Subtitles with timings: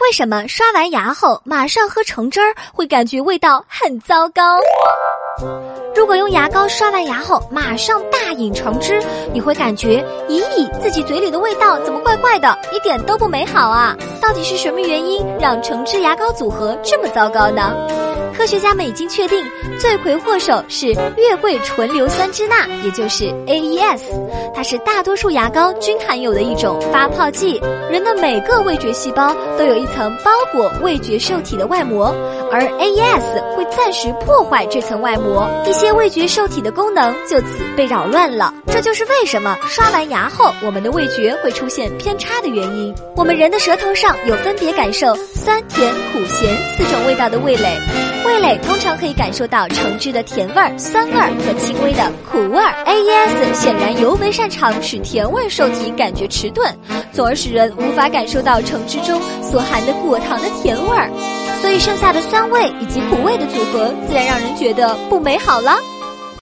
[0.00, 4.58] 为什么刷完牙后马上喝橙汁儿会感觉味道很糟糕？
[5.94, 9.02] 如果用牙膏刷完牙后马上大饮橙汁，
[9.34, 13.94] 你会感觉，咦，自己嘴里的味道怎么怪怪的，一点都不美好啊！
[14.20, 17.70] 到底是什么原因让橙汁牙膏组合这么糟糕呢？
[18.36, 19.44] 科学家们已经确定，
[19.78, 24.00] 罪魁祸首是月桂醇硫酸脂钠，也就是 AES，
[24.54, 27.60] 它是大多数牙膏均含有的一种发泡剂。
[27.90, 32.14] 人的每个味觉细胞都有一层包裹味觉受体的外膜，
[32.50, 38.52] 而 AES 会暂时破坏这层外膜，一些味觉受体的功能就此被扰乱了。
[38.66, 42.94] 这就是为什么刷完牙后我们的味觉会出现偏差的原因。
[43.14, 48.11] 我们人的舌头上有分别感受酸、甜、苦、咸四种味道的味蕾。
[48.24, 52.72] 味蕾通常可以感受到橙汁的甜味儿、酸味儿和轻微的苦味儿。
[52.84, 56.72] AES 显然尤为擅长使甜味受体感觉迟钝，
[57.12, 61.10] 从而使人无法感受到橙汁中所含的果糖的甜味儿，
[61.60, 65.76] 所以剩下的酸味以及苦味的组合，自然让人觉得不美好了。